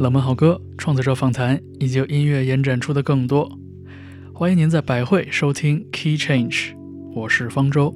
[0.00, 3.58] 冷门好歌、创作者访谈以及音乐延展出的更多。
[4.32, 6.74] 欢迎您在百汇收听 Key Change，
[7.14, 7.94] 我是方舟。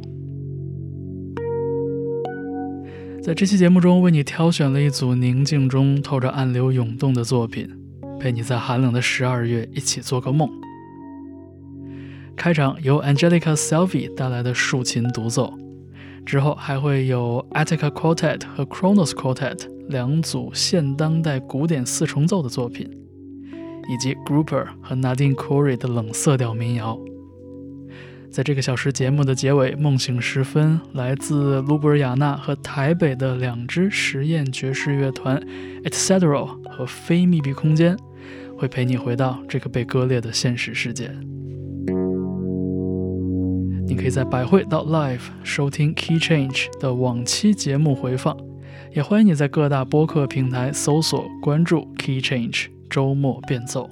[3.23, 7.67] 在这期节目中，为你挑选了一组宁静中透着暗流涌动的作品，
[8.21, 10.47] 陪你在寒冷的十二月一起做个梦。
[12.37, 15.55] 开场由 Angelica Selvi 带来的竖琴独奏，
[16.27, 22.89] 之后还会有 Attica Quartet 和 Kronos Quartet 两组现当代古典四重奏的作品，
[23.89, 26.99] 以及 Grouper 和 Nadine Corey 的冷色调民谣。
[28.31, 35.41] 在这个小时节目的结尾，梦醒时分，来自卢布尔雅纳和台北的两支实验爵士乐团
[35.85, 36.19] Etc
[36.69, 37.97] 和非密闭空间，
[38.59, 41.13] 会陪你回到这个被割裂的现实世界。
[43.87, 48.37] 你可以在百汇到 Live 收听 Key Change 的往期节目回放，
[48.95, 53.91] 也欢迎你在各大播客平台搜索关注 Key Change 周末变奏。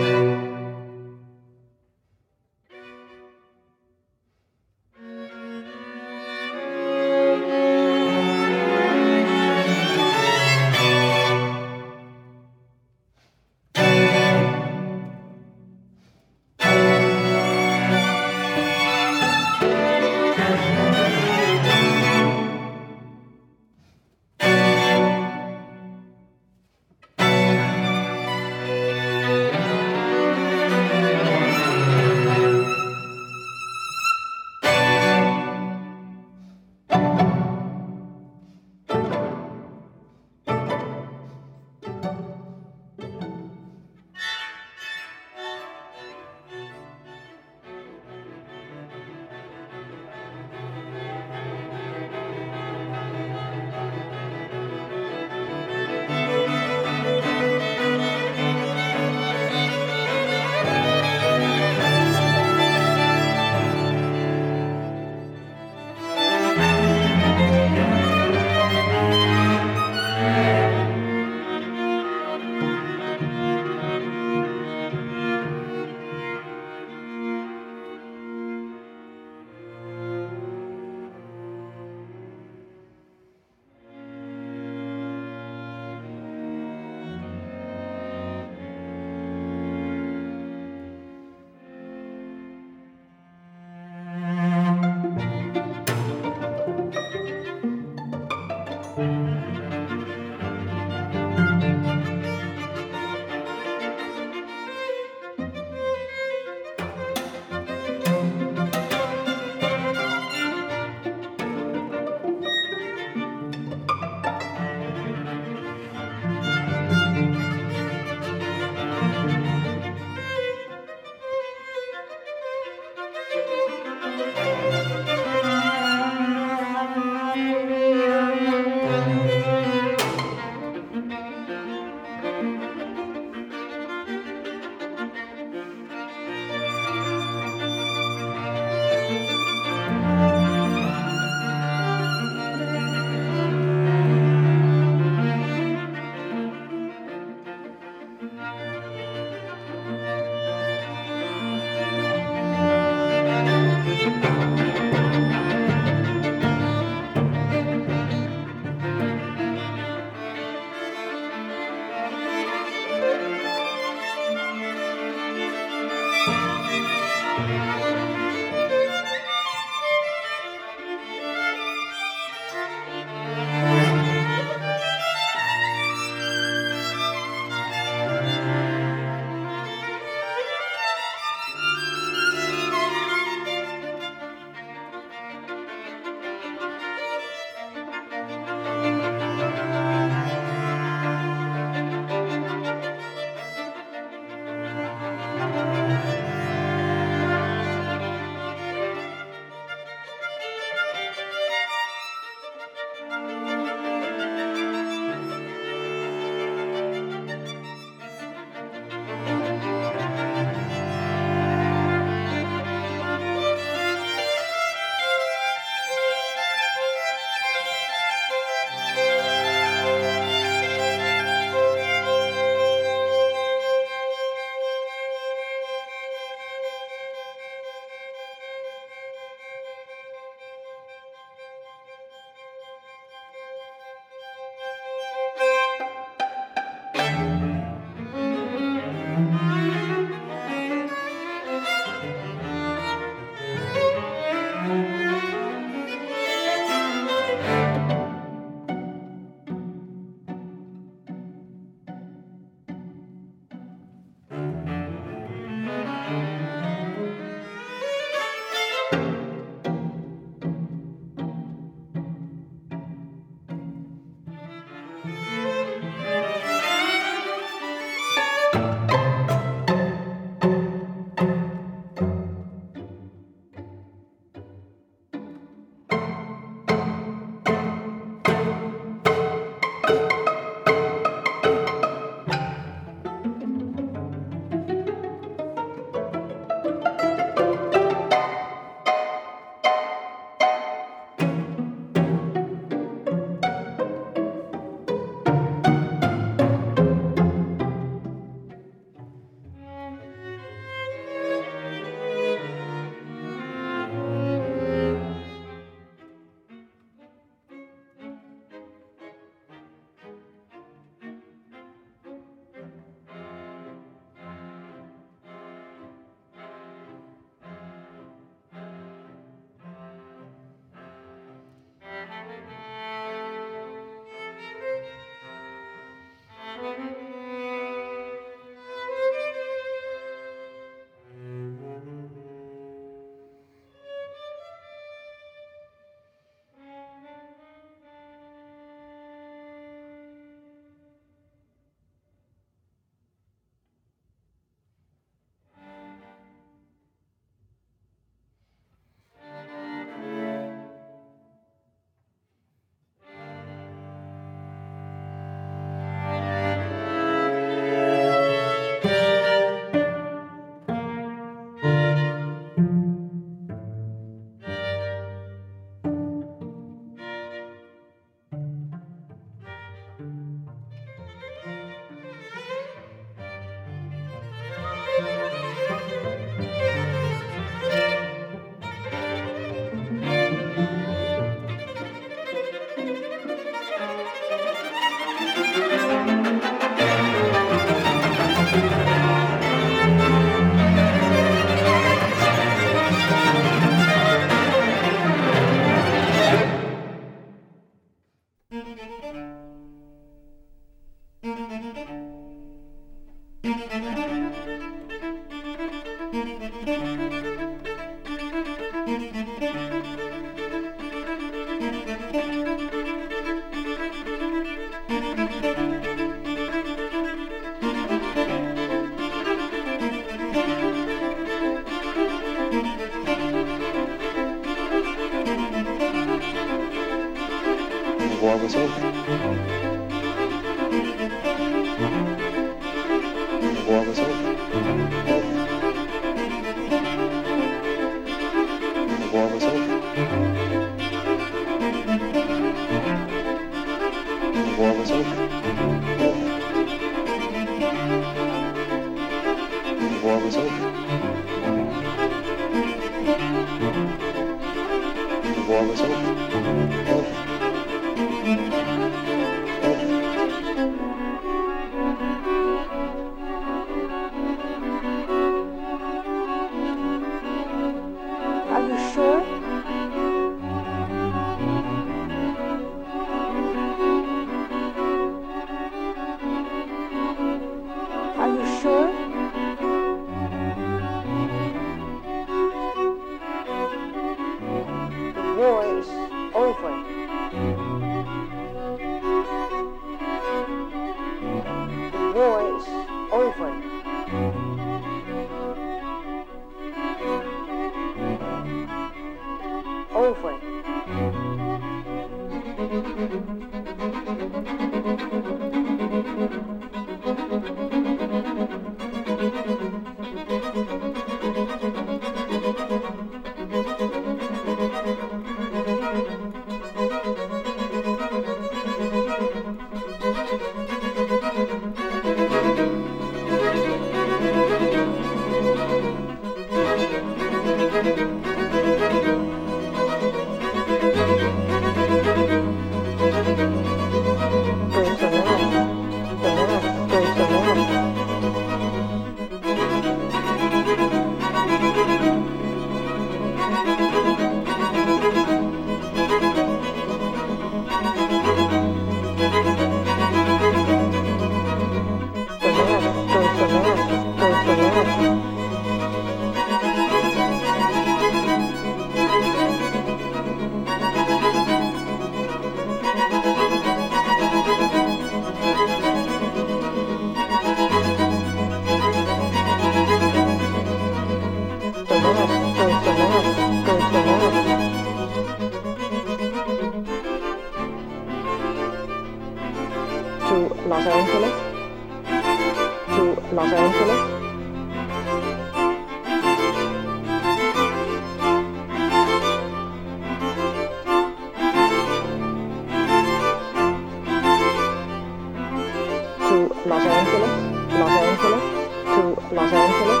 [596.32, 597.30] to Los Angeles,
[597.78, 598.42] Los Angeles,
[598.84, 600.00] to Los Angeles,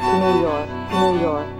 [0.00, 1.51] to New York, New York.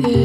[0.00, 0.23] there.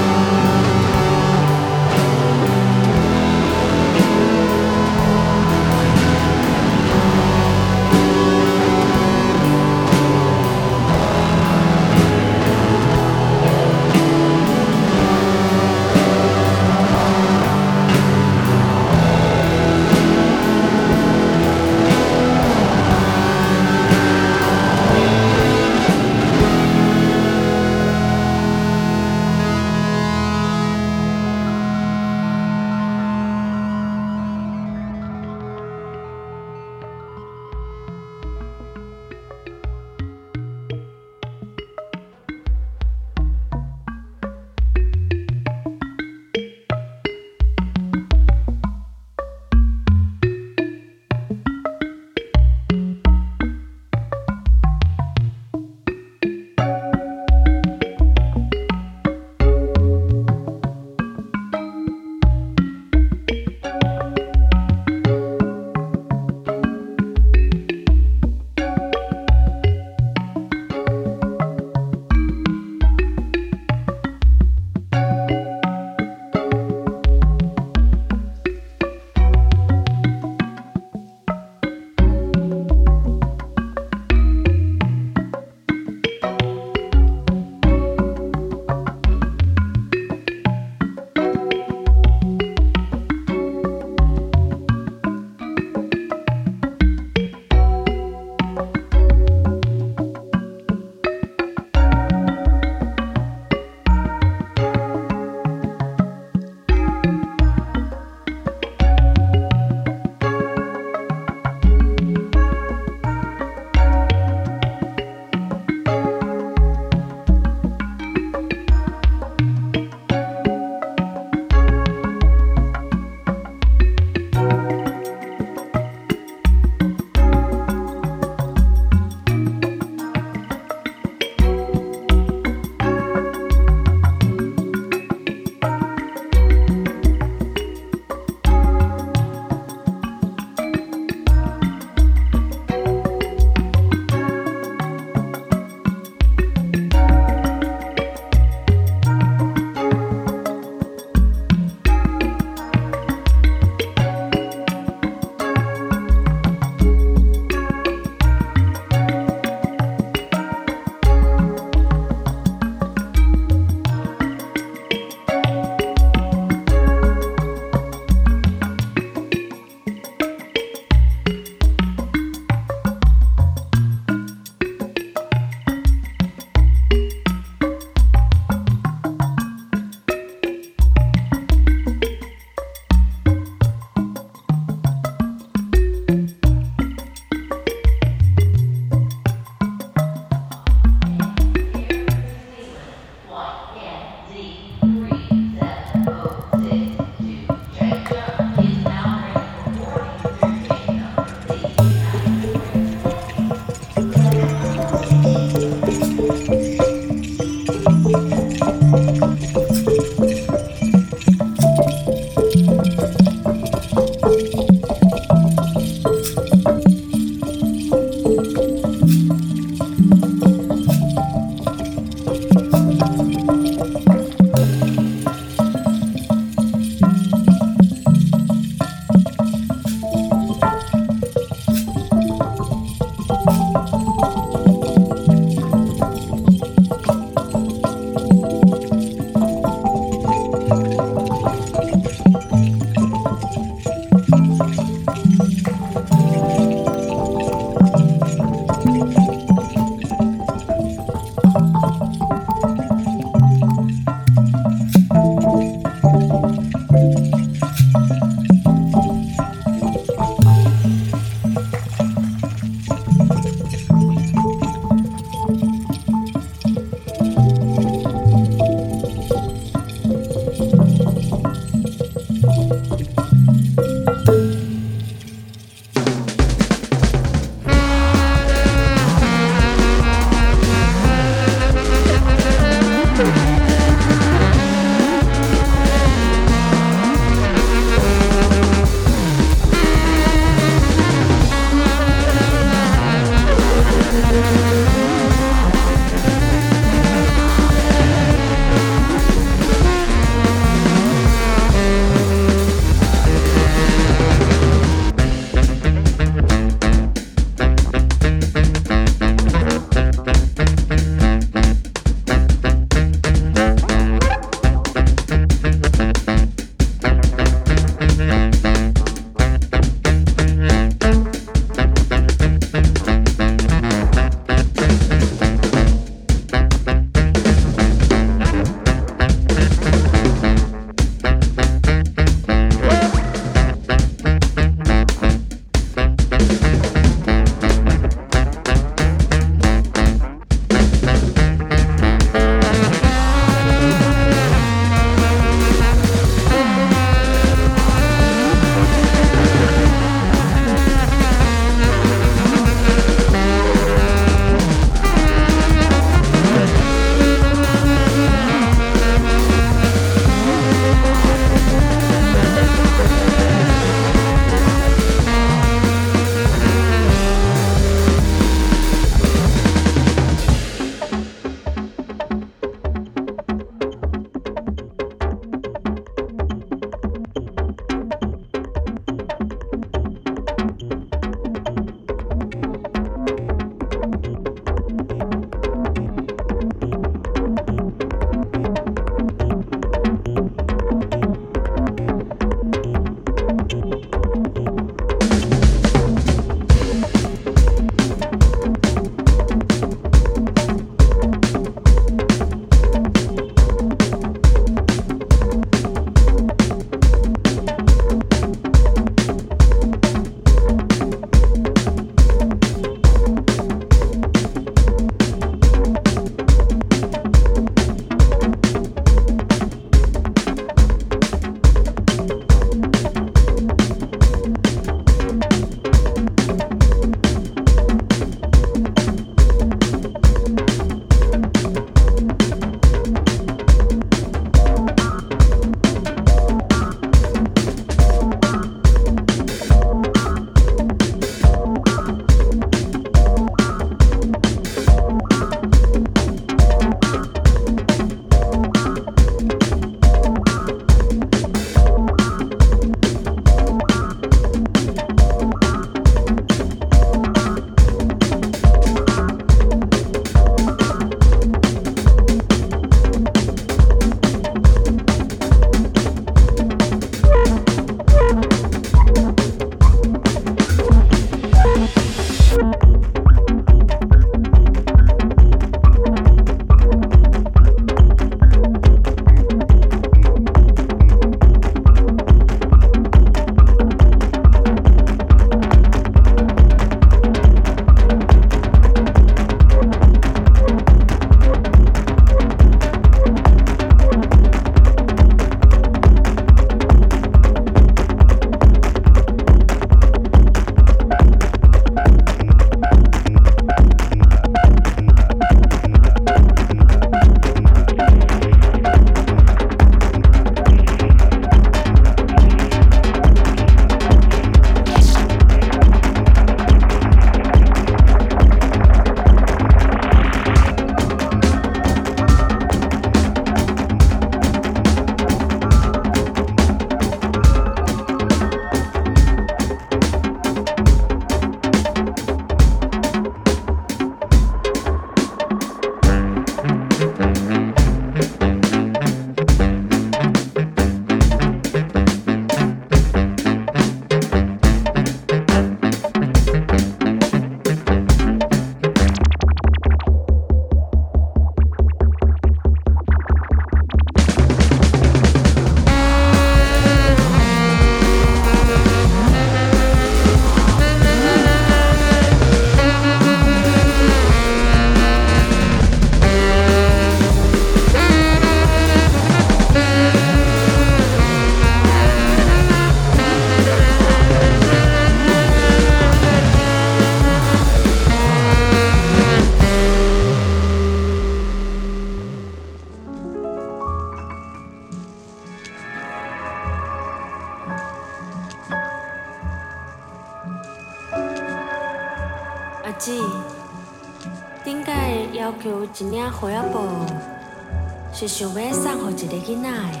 [599.27, 600.00] できない。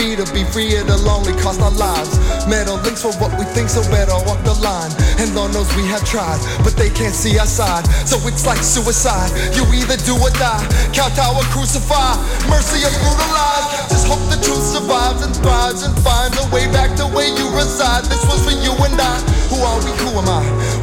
[0.00, 2.16] A to be free, it'll lonely cost our lives.
[2.48, 4.88] Metal links for what we think, so better walk the line.
[5.20, 7.84] And Lord knows we have tried, but they can't see our side.
[8.08, 9.28] So it's like suicide.
[9.52, 10.64] You either do or die.
[10.96, 12.16] Count our crucify.
[12.48, 13.92] Mercy is brutalized.
[13.92, 16.64] Just hope the truth survives and thrives and finds a way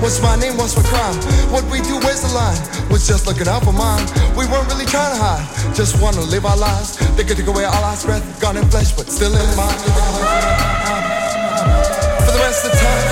[0.07, 0.55] What's my name?
[0.55, 1.19] What's my crime?
[1.51, 1.99] What we do?
[1.99, 2.55] Where's the line?
[2.87, 4.07] Was just looking out for mine.
[4.39, 5.43] We weren't really trying to hide.
[5.75, 6.95] Just wanna live our lives.
[7.19, 9.75] They could take away all our breath, gone in flesh, but still in mind.
[12.23, 13.03] For the rest of time,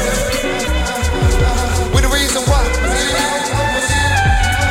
[1.91, 2.63] we the reason why.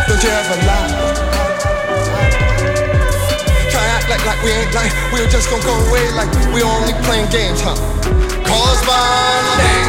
[0.09, 0.89] Don't you ever lie.
[3.69, 6.97] Try act like like we ain't like we're just gonna go away like we only
[7.05, 7.77] playing games, huh?
[8.49, 9.84] Call us by name.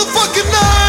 [0.00, 0.79] motherfucking night.